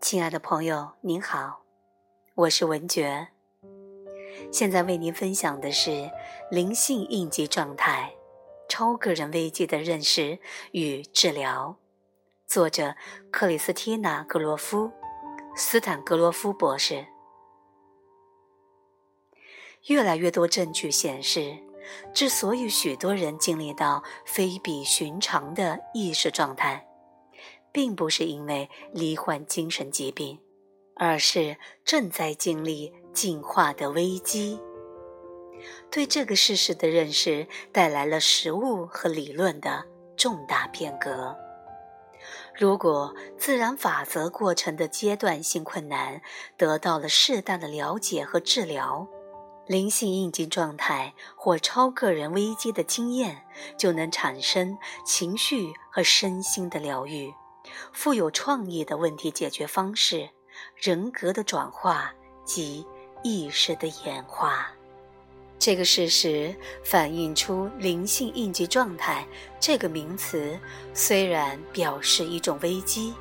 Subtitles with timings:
[0.00, 1.62] 亲爱的朋友，您好，
[2.34, 3.28] 我是文觉。
[4.52, 6.10] 现在为您分享的是
[6.50, 8.12] 灵性应激状态、
[8.68, 10.38] 超个人危机的认识
[10.72, 11.78] 与治疗，
[12.46, 12.94] 作者
[13.30, 14.92] 克里斯蒂娜·格罗夫，
[15.56, 17.06] 斯坦格罗夫博士。
[19.86, 21.56] 越来越多证据显示，
[22.12, 26.86] 之所以许多人经历到非比寻常的意识状态。
[27.74, 30.38] 并不是因为罹患精神疾病，
[30.94, 34.60] 而是正在经历进化的危机。
[35.90, 39.84] 对这个事实的认识带来了实物和理论的
[40.16, 41.36] 重大变革。
[42.54, 46.22] 如果自然法则过程的阶段性困难
[46.56, 49.08] 得到了适当的了解和治疗，
[49.66, 53.44] 灵性应激状态或超个人危机的经验
[53.78, 57.32] 就能产生情绪和身心的疗愈。
[57.92, 60.28] 富有创意的问题解决方式、
[60.76, 62.12] 人格的转化
[62.44, 62.86] 及
[63.22, 64.70] 意识的演化，
[65.58, 66.54] 这个事实
[66.84, 69.26] 反映出灵性应激状态
[69.58, 70.58] 这个名词
[70.92, 73.14] 虽然表示一种危机，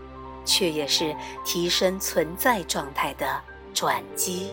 [0.43, 3.41] 却也是提升存在状态的
[3.73, 4.51] 转机。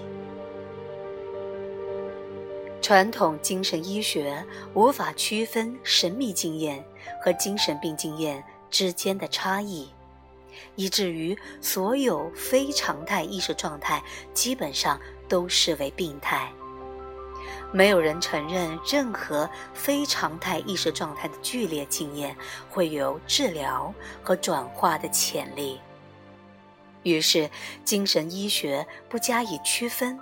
[2.81, 6.85] 传统精神医学无法区分神秘经验
[7.23, 8.43] 和精神病经验。
[8.71, 9.89] 之间的差异，
[10.77, 14.01] 以至于所有非常态意识状态
[14.33, 16.49] 基本上都视为病态。
[17.73, 22.37] 没有人承认任何非常态意识状态的剧烈经验
[22.71, 23.93] 会有治疗
[24.23, 25.81] 和转化的潜力。
[27.03, 27.51] 于是，
[27.85, 30.17] 精神医学不加以区分，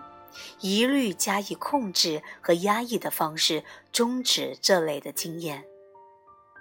[0.60, 5.64] 一律加以控制和压抑的方式终止这类的经验。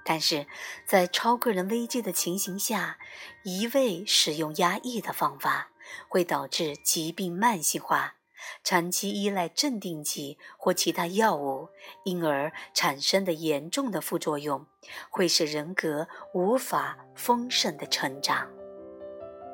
[0.05, 0.47] 但是
[0.85, 2.97] 在超个人危机的情形下，
[3.43, 5.71] 一味使用压抑的方法，
[6.07, 8.15] 会导致疾病慢性化，
[8.63, 11.67] 长期依赖镇定剂或其他药物，
[12.05, 14.65] 因而产生的严重的副作用，
[15.09, 18.56] 会使人格无法丰盛的成长。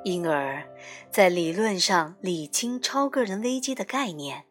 [0.04, 0.64] 因而，
[1.12, 4.46] 在理论上理清超个人危机的概念，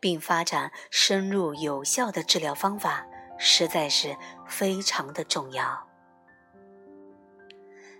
[0.00, 3.06] 并发展深入有效的治疗方法。
[3.40, 4.16] 实在是
[4.48, 5.86] 非常的重要。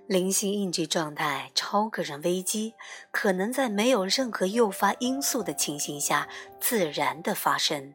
[0.09, 2.75] 灵性应激状态、超个人危机，
[3.13, 6.29] 可能在没有任何诱发因素的情形下
[6.59, 7.95] 自然的发生，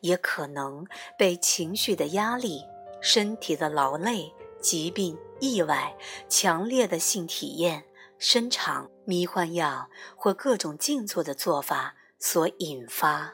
[0.00, 0.86] 也可能
[1.18, 2.62] 被情绪的压力、
[3.02, 4.32] 身体的劳累、
[4.62, 5.94] 疾病、意外、
[6.30, 7.84] 强烈的性体验、
[8.18, 13.32] 生长、迷幻药或各种静坐的做法所引发。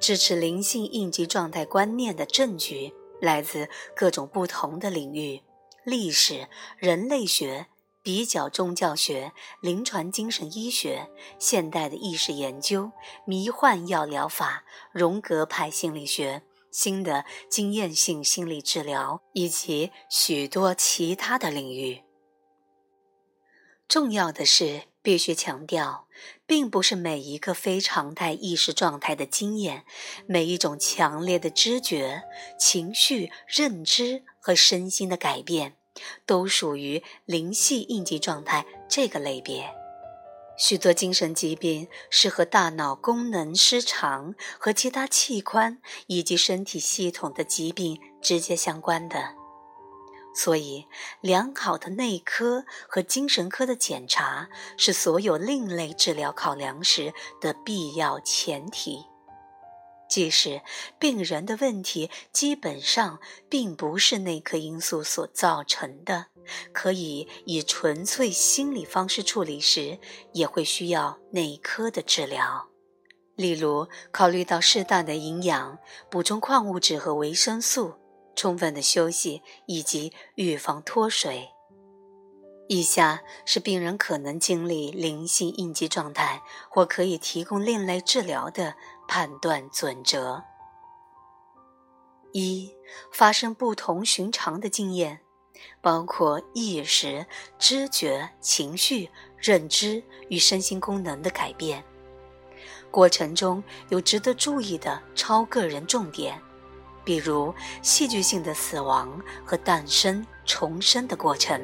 [0.00, 5.42] 支持灵性应急状态观念的证据来自各种不同的领域：
[5.84, 6.48] 历史、
[6.78, 7.66] 人类学、
[8.02, 12.90] 比较宗教学、临床精神医学、现代的意识研究、
[13.24, 22.02] 迷幻药疗法、荣格派心理学、新的经验性心理治疗以及许多其他的领域。
[23.88, 24.82] 重要的是。
[25.00, 26.06] 必须强调，
[26.44, 29.84] 并不是每一个非常态意识状态的经验，
[30.26, 32.24] 每一种强烈的知觉、
[32.58, 35.76] 情绪、认知和身心的改变，
[36.26, 39.72] 都属于灵系应激状态这个类别。
[40.58, 49.37] 许多精神疾病是和大脑功能失常和其他器官以及身体系统的疾病直接相关的。
[50.34, 50.86] 所以，
[51.20, 59.04] 良好的内科和精神科的检查是所有另类治疗考量时的必要前提。
[60.08, 60.62] 即使
[60.98, 66.26] 病人的问题基本上并不是内科因素所造成的，
[66.72, 69.98] 可以以纯粹心理方式处理时，
[70.32, 72.68] 也会需要内科的治疗。
[73.34, 75.78] 例如，考虑到适当的营养、
[76.10, 77.94] 补充矿物质和维生素。
[78.38, 81.48] 充分的休息以及预防脱水。
[82.68, 88.76] 以下是病人可能经历灵性应激状态或可以提供另类治疗的
[89.08, 90.44] 判断准则：
[92.32, 92.70] 一、
[93.12, 95.18] 发生不同寻常的经验，
[95.80, 97.26] 包括意识、
[97.58, 101.82] 知觉、情绪、认知与身心功能的改变，
[102.90, 106.40] 过程中有值得注意的超个人重点。
[107.08, 111.58] 比如戏剧性的死亡和诞生、重生的过程，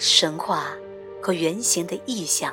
[0.00, 0.66] 神话
[1.22, 2.52] 和原型的意象；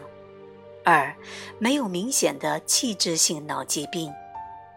[0.85, 1.15] 二，
[1.57, 4.11] 没有明显的器质性脑疾病；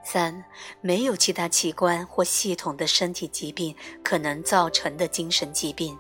[0.02, 0.42] 三，
[0.80, 5.98] 没有其他器官或系统的身体疾病可能造成的精神疾病。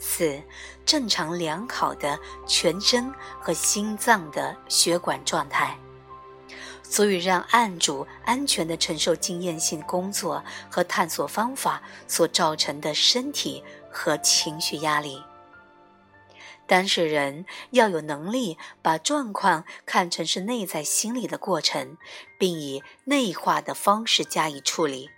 [0.00, 0.42] 四，
[0.84, 2.18] 正常良好的
[2.48, 3.08] 全身
[3.40, 5.78] 和心脏的血管状态，
[6.92, 15.22] 足以让案主安全地承受经验性工作和探索方法所造成的身体和情绪压力。
[16.66, 21.96] 当事人要有能力把状况看成是内在心理的过程，
[22.38, 25.08] 并以内化的方式加以处理，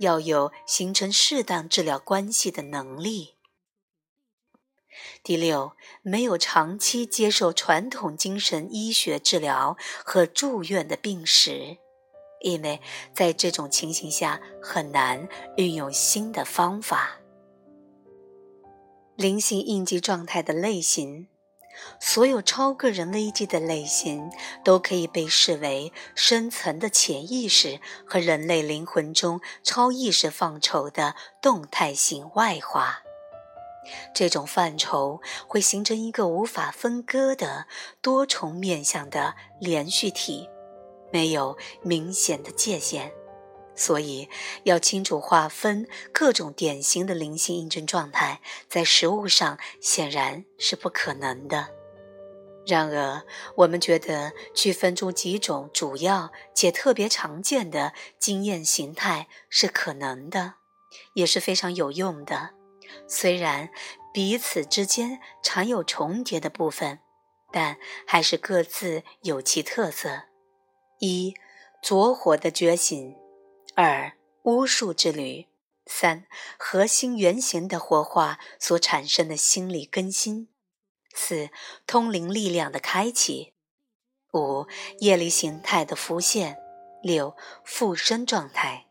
[0.00, 3.35] 要有形成适当治疗关系的能力。
[5.22, 5.72] 第六，
[6.02, 11.78] 没有长期接受传统精神医学治疗和住院的病史，
[12.40, 12.80] 因为
[13.14, 17.20] 在这种情形下很难运用新的方法。
[19.16, 21.28] 灵性应激状态的类型，
[21.98, 24.30] 所有超个人危机的类型
[24.62, 33.02] 都可以被视为深层的潜意识和人类灵魂中超意识范畴的动态性外化。
[34.14, 37.66] 这种范畴会形成一个无法分割的
[38.00, 40.48] 多重面向的连续体，
[41.12, 43.12] 没有明显的界限。
[43.78, 44.28] 所以，
[44.64, 48.40] 要清楚划分各种典型的灵性印证状态，
[48.70, 51.68] 在实物上显然是不可能的。
[52.66, 53.22] 然而，
[53.54, 60.54] 我们觉得区分出几种主要且特别常见的经验形态是可能的，
[61.12, 62.55] 也是非常有用的。
[63.08, 63.70] 虽然
[64.12, 67.00] 彼此之间常有重叠的部分，
[67.52, 70.24] 但还是各自有其特色。
[70.98, 71.34] 一，
[71.82, 73.16] 着火的觉醒。
[73.74, 74.12] 二
[74.44, 75.48] 巫术之旅，
[75.84, 76.26] 三
[76.58, 80.48] 核心原型的活化所产生的心理更新，
[81.12, 81.50] 四
[81.86, 83.52] 通灵力量的开启，
[84.32, 84.66] 五
[85.00, 86.56] 业力形态的浮现，
[87.02, 88.86] 六附身状态。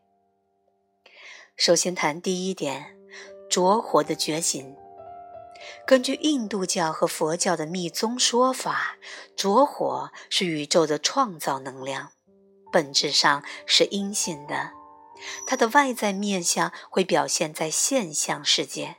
[1.56, 2.96] 首先谈第一点，
[3.56, 4.76] 着火的觉醒。
[5.86, 8.98] 根据印度教和佛教的密宗说法，
[9.34, 12.10] 着火是宇宙的创造能量。
[12.70, 14.72] 本质上是阴性的，
[15.46, 18.96] 它的外在面相会表现在现象世界，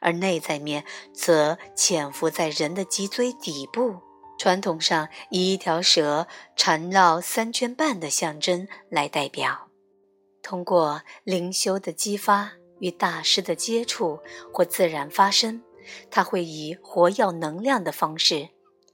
[0.00, 4.00] 而内在面则潜伏在人的脊椎底部。
[4.36, 6.26] 传统上以一条蛇
[6.56, 9.68] 缠绕三圈半的象征来代表。
[10.42, 14.20] 通过灵修的激发与大师的接触
[14.52, 15.62] 或自然发生，
[16.10, 18.50] 它会以活耀能量的方式，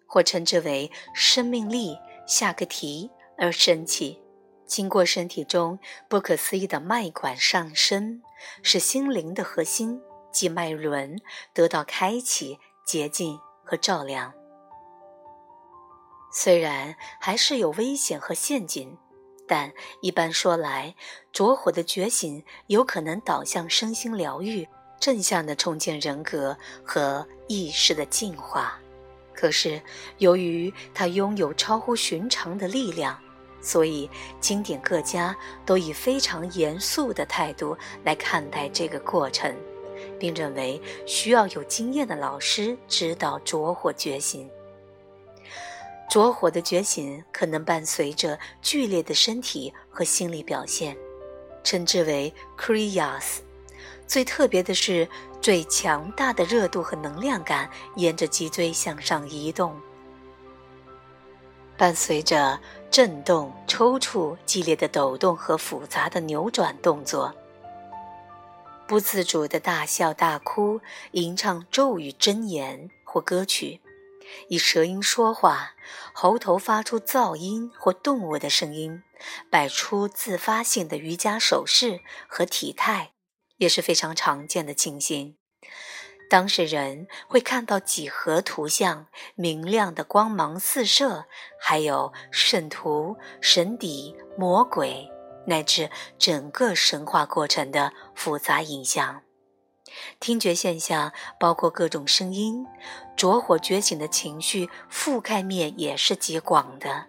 [0.06, 3.10] 或称之为生命力下个题。
[3.42, 4.20] 而升起，
[4.66, 5.78] 经过身体中
[6.10, 8.20] 不可思议的脉管上升，
[8.62, 9.98] 使心灵的核心
[10.30, 11.16] 即脉轮
[11.54, 14.34] 得到开启、洁净和照亮。
[16.30, 18.98] 虽然还是有危险和陷阱，
[19.50, 20.94] 但一般说来，
[21.32, 24.68] 着火的觉醒有可能导向身心疗愈、
[25.00, 28.78] 正向的重建人格和意识的进化。
[29.34, 29.82] 可是，
[30.18, 33.18] 由于它拥有超乎寻常的力量。
[33.60, 34.08] 所以，
[34.40, 35.36] 经典各家
[35.66, 39.52] 都以非常严肃的态度来看待这个过程，
[40.16, 44.48] 并认为需要有经验的老师指导着火觉醒。
[46.10, 50.96] 着火的觉醒可能伴随着剧烈的身体和心理表现，
[51.62, 53.38] 称之为 kriyas。
[54.08, 55.08] 最特别的是，
[55.40, 59.80] 最强大的热度和能量感沿着脊椎向上移动。
[61.76, 62.58] 伴随着
[62.90, 67.32] 震动、抽搐、激烈的抖动和复杂的扭转动作，
[68.88, 70.80] 不自主的大笑大哭、
[71.12, 73.80] 吟唱咒语真言或歌曲，
[74.48, 75.74] 以舌音说话，
[76.12, 79.02] 喉头发出噪音或动物的声音，
[79.50, 83.12] 摆出自发性的瑜伽手势和体态，
[83.58, 85.36] 也是非常常见的情形。
[86.28, 91.24] 当事人会看到几何图像、明亮的光芒四射，
[91.60, 95.10] 还有圣徒、神邸、魔鬼，
[95.46, 99.22] 乃至整个神话过程的复杂影像。
[100.18, 102.66] 听觉现象包括各种声音，
[103.16, 107.06] 着火觉醒的情绪覆盖面也是极广的，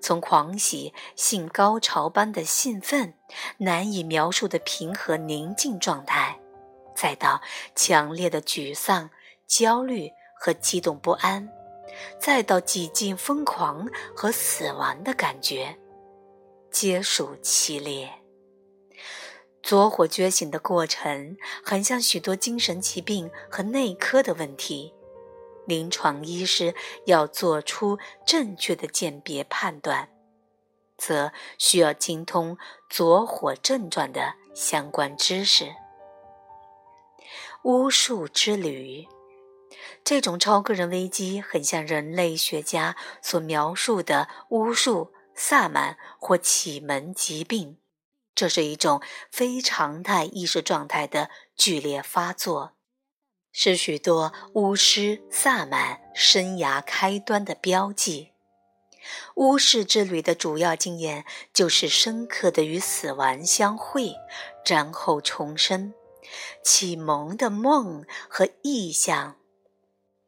[0.00, 3.14] 从狂喜、性高潮般的兴奋，
[3.58, 6.38] 难以描述的平和宁静状态。
[6.94, 7.40] 再到
[7.76, 9.10] 强烈的沮丧、
[9.46, 11.48] 焦虑和激动不安，
[12.20, 15.78] 再到几近疯狂和死亡的感觉，
[16.72, 18.17] 皆属其列。
[19.68, 24.94] 左火觉醒的过程，很像许多精神疾病和内科的问题。
[25.66, 30.08] 临床医师要做出正确的鉴别判断。
[30.96, 32.56] 则需要精通
[32.88, 35.74] 左火症状的相关知识。
[37.64, 39.06] 巫术之旅，
[40.02, 47.76] 这种超个人危机很像人类学家所描述的巫术、萨满或启蒙疾病。
[48.38, 49.02] 这是一种
[49.32, 52.76] 非常态意识状态的剧烈发作，
[53.50, 58.30] 是许多巫师、萨满生涯开端的标记。
[59.34, 64.14] 巫师之旅的主要经验就是深刻的与死亡相会，
[64.64, 65.92] 然后重生。
[66.62, 69.34] 启蒙的梦和意象，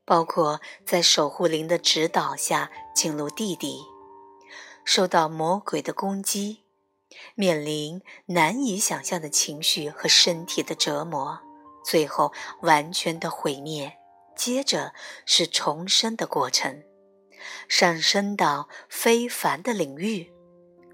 [0.04, 3.84] 包括在守护灵的指导下进入地底，
[4.84, 6.64] 受到魔鬼的攻击，
[7.34, 11.40] 面临难以想象的情绪和身体的折磨，
[11.84, 13.94] 最后完全的毁灭。
[14.36, 14.94] 接着
[15.26, 16.82] 是重生的过程。
[17.68, 20.32] 上升到非凡的领域，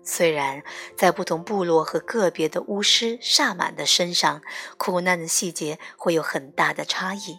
[0.02, 0.62] 虽然
[0.96, 4.42] 在不同部落和个别的巫师、萨满的身上，
[4.76, 7.38] 苦难的细节会有很大的差异，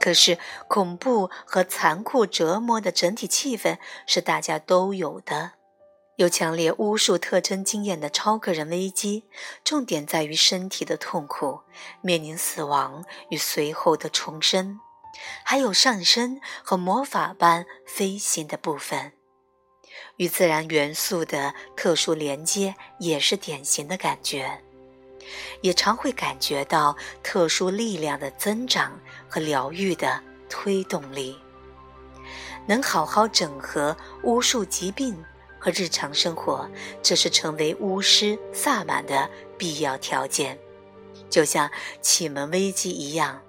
[0.00, 5.57] 可是恐怖和残酷折磨的整体气氛是大家都有的。
[6.18, 9.22] 有强烈巫术特征经验的超个人危机，
[9.62, 11.60] 重点在于身体的痛苦，
[12.00, 14.80] 面临死亡与随后的重生。
[15.44, 19.12] 还有上升和魔法般飞行的部分，
[20.16, 24.60] 与自然元素的特殊连接也是典型的感觉，
[25.60, 31.38] 也常会感觉到特殊力量的增长和疗愈的推动力。
[32.66, 35.24] 能好好整合巫术疾病
[35.58, 36.68] 和日常生活，
[37.02, 40.58] 这是成为巫师萨满的必要条件，
[41.28, 43.42] 就像启蒙危机一样。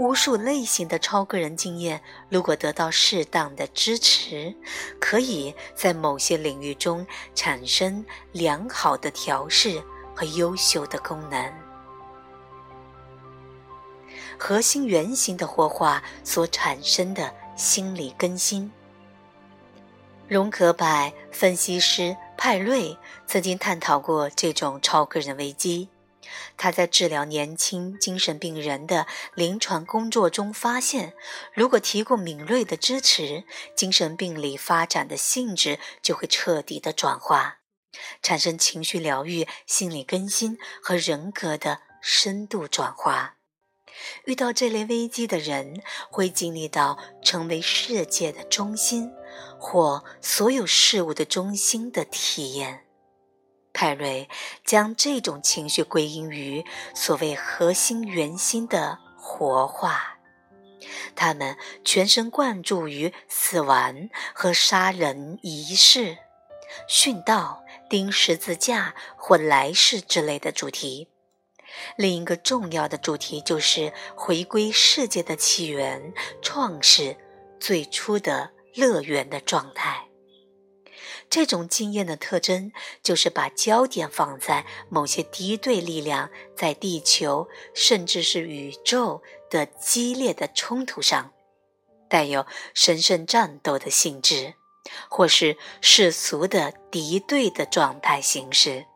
[0.00, 4.52] 巫术类型的超个人经验，如果得到适当的支持，
[5.00, 9.80] 可以在某些领域中产生良好的调试
[10.14, 11.52] 和优秀的功能。
[14.36, 18.70] 核心原型的活化所产生的心理更新。
[20.30, 22.96] 荣格派分析师派瑞
[23.26, 25.88] 曾经探讨过这种超个人危机。
[26.56, 31.14] 他在治疗年轻精神病人的临床工作中发现，
[31.52, 33.42] 如果提供敏锐的支持，
[33.74, 37.58] 精神病理发展的性质就会彻底的转化，
[38.22, 43.34] 产生情绪疗愈、心理更新和人格的深度转化。
[44.26, 49.10] 遇到这类危机的人，会经历到成为世界的中心
[49.58, 52.84] 或所有事物的中心的体验。
[53.72, 54.28] 派瑞
[54.64, 60.18] 将这种情绪归因于所谓核心圆心的活化，
[61.14, 66.18] 他们全神贯注于死亡和杀人仪式、
[66.88, 71.08] 殉道、钉十字架或来世之类的主题。
[71.96, 77.16] 另一个重要的主题就是回归世界的起源、创世、
[77.60, 80.06] 最初的乐园的状态。
[81.28, 82.72] 这种经验的特征
[83.02, 91.32] 就是把焦点放在某些敌对力量在地球甚至是宇宙的激烈的冲突上，
[92.08, 94.54] 带有神圣战斗的性质，
[95.08, 98.86] 或是世俗的敌对的状态形式，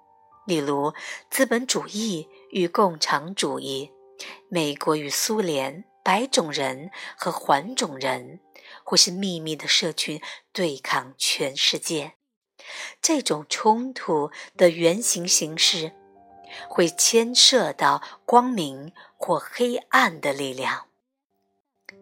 [0.44, 0.92] 例如
[1.30, 3.92] 资本主义与共产主义、
[4.48, 8.40] 美国与苏联、白种人和黄种人，
[8.84, 10.20] 或是秘密的社群
[10.52, 12.12] 对抗全世界。
[13.02, 15.92] 这种冲突的原型形式，
[16.68, 20.86] 会牵涉到光明或黑暗的力量，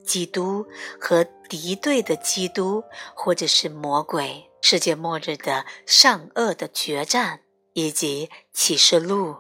[0.05, 0.67] 基督
[1.01, 2.85] 和敌对的基督，
[3.15, 7.41] 或者是魔鬼，世界末日的善恶的决战，
[7.73, 9.37] 以及启示录。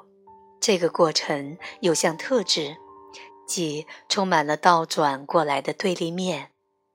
[0.61, 2.76] 这个过程有项特质，
[3.46, 6.51] 即充满了倒转过来的对立面，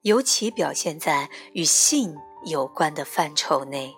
[0.08, 3.94] 尤其表现在与性有关的范畴内。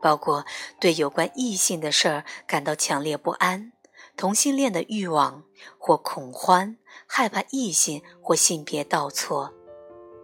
[0.00, 0.44] 包括
[0.78, 3.72] 对有关异性的事儿感到强烈不安，
[4.16, 5.42] 同性恋的欲望
[5.76, 9.52] 或恐慌，害怕异性或性别倒错。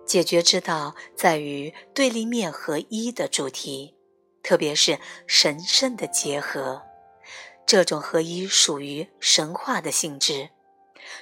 [0.07, 3.97] 解决之道在于对立面合一的主题，
[4.45, 6.83] 特别是神圣的结合。
[7.67, 10.51] 这种合一属于神话的性质，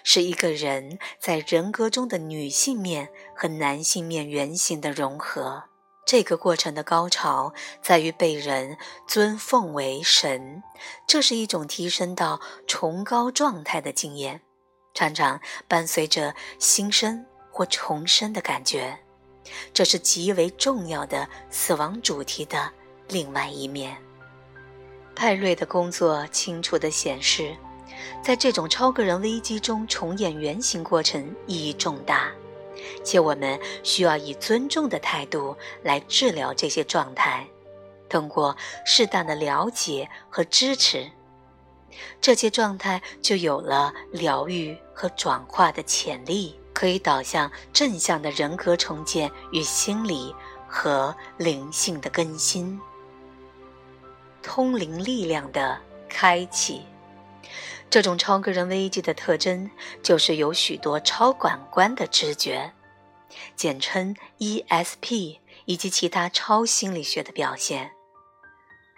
[0.04, 5.64] 是一个人在人格中的女性面和男性面原型的融合。
[6.04, 10.62] 这个过程的高潮在于被人尊奉为神，
[11.06, 14.40] 这是一种提升到崇高状态的经验，
[14.94, 18.98] 常常伴随着新生或重生的感觉。
[19.72, 22.70] 这是极为重要的死亡主题的
[23.08, 23.96] 另外一面。
[25.14, 27.56] 派瑞的工作清楚地显示，
[28.22, 32.30] 在这种超个人危机中重演原型过程意义重大，
[33.04, 37.46] 且我们需要以尊重的态度来治疗这些状态，
[38.08, 41.10] 通过适当的了解和支持，
[42.20, 50.34] 这些状态就有了疗愈和转化的潜力，可以导向正向的人格重建与心理
[50.68, 52.80] 和灵性的更新。
[54.42, 56.82] 通灵力量的开启，
[57.92, 59.70] 这种超个人危机的特征
[60.02, 62.72] 就是有许多超感官的知觉，
[63.54, 67.90] 简称 ESP，以及其他超心理学的表现。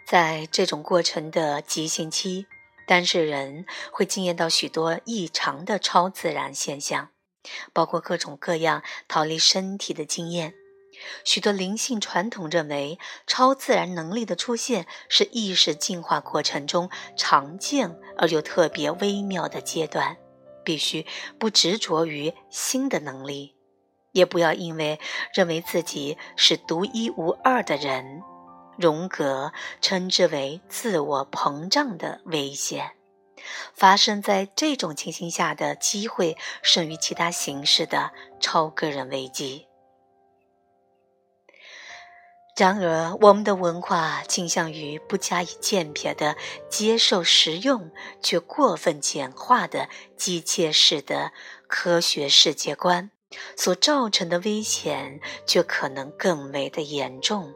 [0.07, 2.47] 在这种过程的急性期，
[2.87, 7.09] 当事人会经验到许多异常的超自然现象，
[7.73, 10.55] 包括各种各样逃离身体的经验。
[11.25, 20.17] 许多灵性传统认为，超自然能力的出现是意识进化过程中常见而又特别微妙的阶段，
[20.65, 21.07] 必须
[21.39, 23.55] 不执着于新的能力，
[24.13, 24.99] 也不要因为
[25.33, 28.23] 认为自己是独一无二的人，
[28.79, 32.93] 荣格称之为自我膨胀的危险。
[33.75, 39.67] 发生在这种情形下的机会，胜于其他形式的超个人危机。
[42.57, 46.37] 然而，我们的文化倾向于不加以鉴别的
[46.71, 47.91] 接受实用
[48.23, 51.33] 却过分简化的机械式的
[51.67, 53.11] 科学世界观，
[53.57, 57.53] 所造成的危险却可能更为的严重。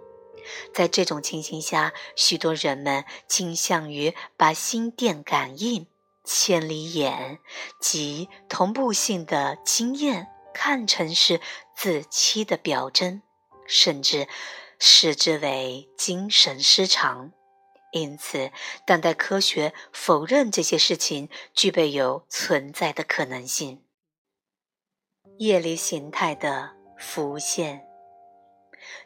[0.74, 5.86] 在这种情形下，许多人们倾向于把心电感应、
[6.24, 7.38] 千里眼
[7.80, 11.40] 及同步性的经验看成是
[11.76, 13.22] 自欺的表征，
[13.64, 14.26] 甚至。
[14.78, 17.32] 视之为精神失常，
[17.92, 18.52] 因此，
[18.86, 23.84] 当代科学否认这些事情具备有存在的可能性。
[25.38, 27.86] 业力形态的浮现，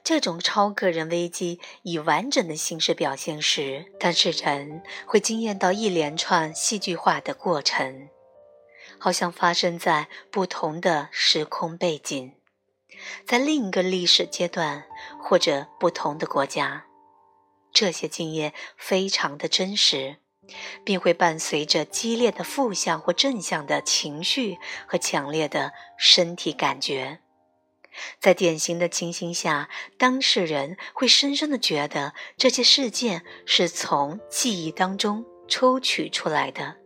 [0.02, 8.08] 这种超个人危机以完整的形式表现时，当事人会惊艳到一连串戏剧化的过程，
[8.98, 12.34] 好像发生在不同的时空背景。
[13.26, 14.84] 在另一个历史阶段
[15.20, 16.84] 或者不同的国家，
[17.72, 20.16] 这些经验非常的真实，
[20.84, 27.20] 并会伴随着激烈的负向或正向的情绪和强烈的身体感觉。
[28.18, 36.76] 在典型的情形下，当事人会深深的觉得这些事件是从记忆当中抽取出来的，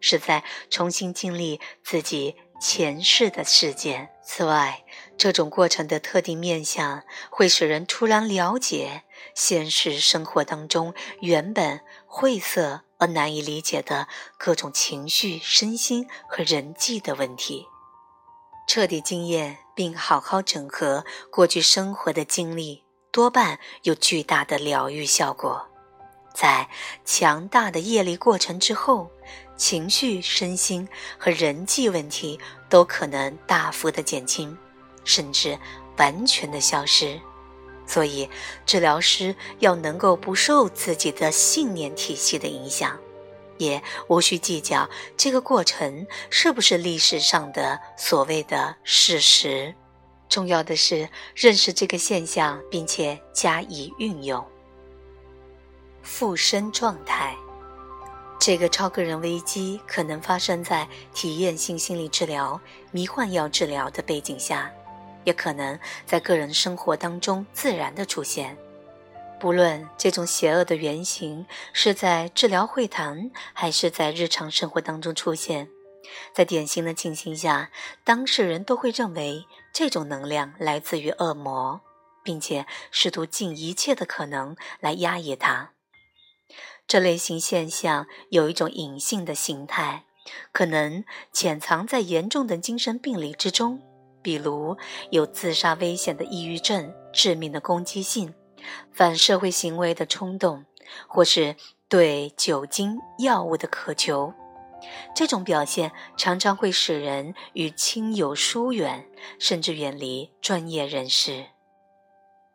[0.00, 4.10] 是在重新经历自己前世的事件。
[4.22, 4.84] 此外，
[5.16, 9.02] 这种过程的特定面相会使人突然了解
[9.34, 14.06] 现实生活当中原本晦涩而难以理解的
[14.38, 17.66] 各种情绪、身心和人际的问题，
[18.68, 25.66] 彻底经验并好好整合过去生活的经历，多半有巨大的疗愈效果。
[26.32, 26.68] 在
[27.04, 29.10] 强大的业力过程之后。
[29.60, 34.56] 情绪、身心和人际问题都可能大幅的减轻，
[35.04, 35.58] 甚至
[35.98, 37.20] 完全的消失。
[37.86, 38.26] 所以，
[38.64, 42.98] 治疗师要能够不受自己的信念体系的影响，
[43.58, 49.74] 也无需计较这个过程是不是历史上的所谓的事实。
[50.30, 54.42] 重要的是认识这个现象，并且加以运用。
[56.02, 57.36] 附身状态。
[58.40, 62.58] 这个超个人危机可能发生在体验性心理治疗、
[62.90, 64.72] 迷幻药治疗的背景下，
[65.24, 68.56] 也可能在个人生活当中自然的出现。
[69.38, 75.68] 不论这种邪恶的原型是在治疗会谈，还是在日常生活当中出现，
[76.34, 77.70] 在典型的情形下，
[78.04, 81.82] 当事人都会认为这种能量来自于恶魔，
[82.24, 85.72] 并且试图尽一切的可能来压抑它。
[86.90, 90.06] 这类型现象有一种隐性的形态，
[90.50, 93.80] 可能潜藏在严重的精神病理之中，
[94.20, 94.76] 比如
[95.10, 98.34] 有自杀危险的抑郁症、致命的攻击性、
[98.90, 100.64] 反社会行为的冲动，
[101.06, 101.54] 或是
[101.88, 104.34] 对酒精、药物的渴求。
[105.14, 111.44] 这种表现常常会使人与亲友疏远，甚至远离专业人士。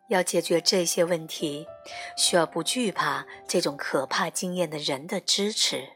[0.07, 1.67] 要解决这些问题，
[2.15, 5.87] 需要不惧怕这种可怕经验的人的支持，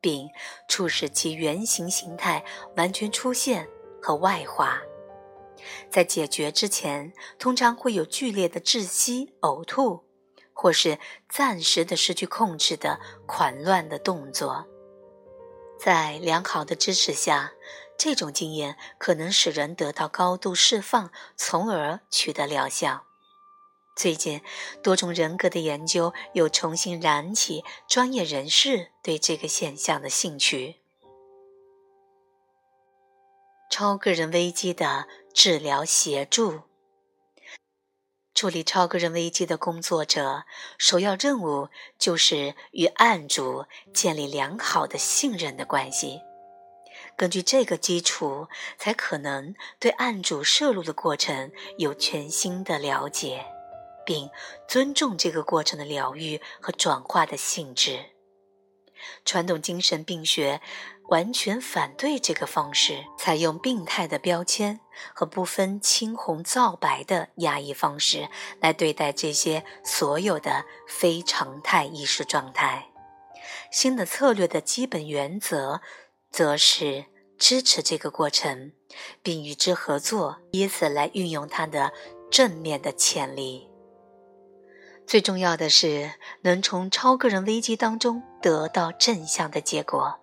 [0.00, 0.30] 并
[0.68, 2.44] 促使其原型形态
[2.76, 3.68] 完全出现
[4.00, 4.80] 和外化。
[5.90, 10.04] 在解决之前，通常会有剧烈的窒息、呕吐，
[10.52, 14.66] 或是暂时的失去控制的狂乱的动作。
[15.78, 17.52] 在良好的支持下，
[17.98, 23.04] 这种经验可能使人得到高度释放，从而取得疗效。
[23.94, 24.40] 最近，
[24.82, 30.76] 多种人格的研究又重新燃起专业人士对这个现象的兴趣。
[33.70, 36.62] 超个人危机的治疗协助，
[38.34, 40.44] 处理超个人危机的工作者
[40.78, 46.20] 首要任务就是与案主建立良好的信任的关系。
[47.14, 53.44] 根据这个基础，才可能对案主摄入的过程有全新的了解。
[54.04, 54.30] 并
[54.68, 58.06] 尊重这个过程的疗愈和转化的性质。
[59.24, 60.60] 传统精神病学
[61.08, 64.78] 完全反对这个方式，采用病态的标签
[65.12, 68.28] 和不分青红皂白的压抑方式
[68.60, 72.90] 来对待这些所有的非常态意识状态。
[73.72, 75.80] 新的策略的基本原则，
[76.30, 78.72] 则是支持这个过程，
[79.20, 81.92] 并与之合作，以此来运用它的
[82.30, 83.71] 正面的潜力。
[85.12, 90.18] 最重要的是，能从超个人危机当中得到正向的结果，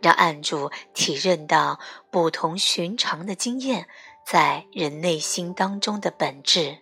[0.00, 1.78] 让案主体认到
[2.10, 3.86] 不同寻常的经验
[4.26, 6.78] 在人内心当中的本质。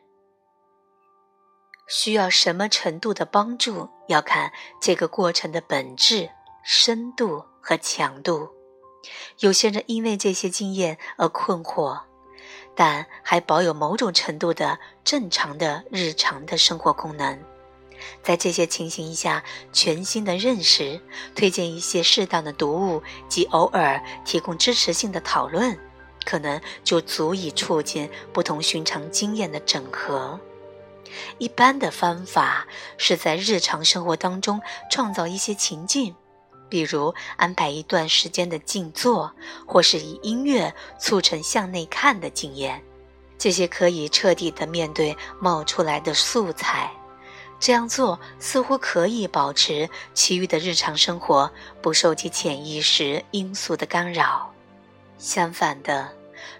[1.88, 6.30] 需要什么程度的帮助，要看这个过程的本质、
[6.62, 8.48] 深度和强度。
[9.40, 12.00] 有些人因为这些经验而困惑。
[12.74, 17.38] 但还保有某种程度的正常的日常的生活功能，
[18.22, 21.00] 在这些情形下，全新的认识，
[21.34, 25.78] 推荐一些适当的读物及偶尔提供支持性的讨论，
[26.24, 30.40] 可能就足以促进不同寻常经验的整合。
[31.38, 32.66] 一般的方法
[32.98, 34.60] 是在日常生活当中
[34.90, 36.16] 创造一些情境。
[36.74, 39.32] 比如安排一段时间的静坐，
[39.64, 42.82] 或是以音乐促成向内看的经验，
[43.38, 46.90] 这些可以彻底的面对冒出来的素材。
[47.60, 51.48] 这样做似乎可以保持其余的日常生活
[51.80, 54.52] 不受其潜意识因素的干扰。
[55.16, 56.10] 相反的，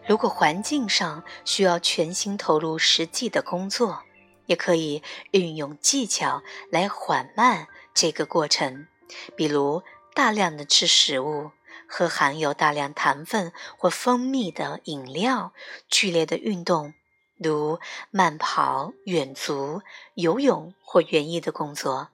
[0.06, 3.98] 如果环境上需要全心投入实际的工作，
[4.46, 8.86] 也可以运用技巧来缓慢这个过程，
[9.34, 9.82] 比如。
[10.14, 11.50] 大量的吃食物，
[11.88, 15.52] 喝含有大量糖分或蜂蜜的饮料，
[15.88, 16.94] 剧烈的运动，
[17.36, 17.80] 如
[18.12, 19.82] 慢跑、远足、
[20.14, 22.10] 游泳或园艺的工作，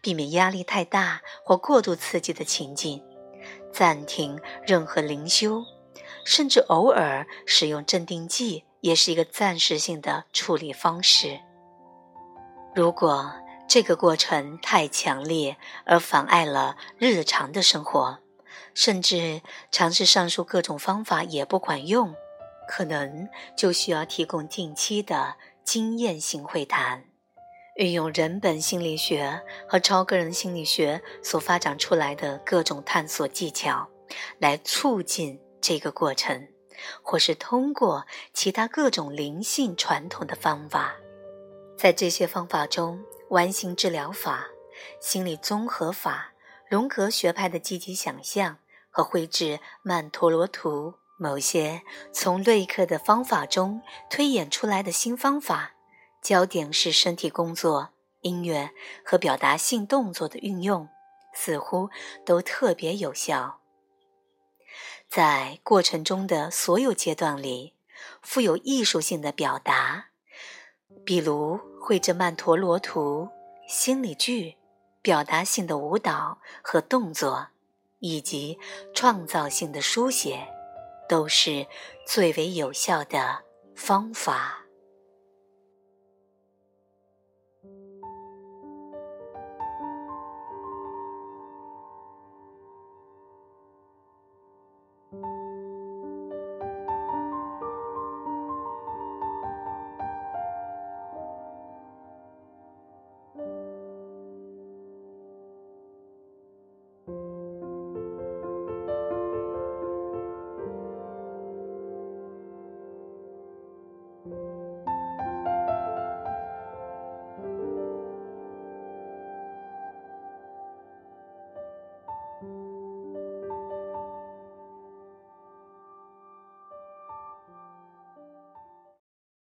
[0.00, 3.02] 避免压力太大或过度刺激的情境，
[3.72, 5.64] 暂停任何灵修，
[6.24, 11.40] 甚至偶尔使用镇定剂，也是一个暂时性的处理方式。
[12.72, 13.32] 如果。
[13.72, 15.56] 这个过程太强烈，
[15.86, 18.18] 而妨碍了日常的生活，
[18.74, 22.14] 甚至尝试上述各种方法也不管用，
[22.68, 27.04] 可能就需要提供定期的经验性会谈，
[27.76, 33.88] 运用人本心理学和超个人心理学所发展出来的各种探索技巧，
[34.38, 36.46] 来促进这个过程，
[37.02, 38.04] 或是通过
[38.34, 40.94] 其他各种灵性传统的方法，
[41.78, 43.02] 在这些方法中。
[43.32, 44.48] 完形治疗法、
[45.00, 46.34] 心理综合法、
[46.68, 48.58] 荣格学派的积极想象
[48.90, 51.80] 和绘制曼陀罗图，某些
[52.12, 55.72] 从瑞克的方法中推演出来的新方法，
[56.20, 58.70] 焦点是身体工作、音乐
[59.02, 60.90] 和表达性动作的运用，
[61.32, 61.88] 似乎
[62.26, 63.60] 都特别有效。
[65.08, 67.76] 在过程中的所有阶段里，
[68.20, 70.08] 富有艺术性的表达，
[71.06, 71.71] 比如。
[71.84, 73.28] 绘着曼陀罗图、
[73.66, 74.56] 心理剧、
[75.02, 77.48] 表达性的舞蹈和动作，
[77.98, 78.56] 以及
[78.94, 80.46] 创造性的书写，
[81.08, 81.66] 都是
[82.06, 83.42] 最为有效的
[83.74, 84.60] 方法。